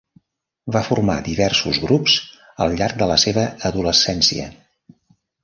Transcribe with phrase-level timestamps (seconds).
[0.75, 2.15] Va formar diversos grups
[2.65, 4.51] al llarg de la seva adolescència.